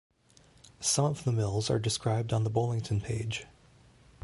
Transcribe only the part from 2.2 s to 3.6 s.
on the Bollington page.